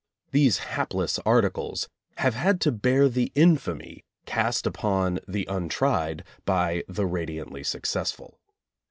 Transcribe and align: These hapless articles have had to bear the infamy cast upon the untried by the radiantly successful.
These 0.31 0.57
hapless 0.73 1.19
articles 1.27 1.87
have 2.17 2.33
had 2.33 2.59
to 2.61 2.71
bear 2.71 3.07
the 3.07 3.31
infamy 3.35 4.03
cast 4.25 4.65
upon 4.65 5.19
the 5.27 5.45
untried 5.47 6.23
by 6.43 6.83
the 6.87 7.05
radiantly 7.05 7.63
successful. 7.63 8.39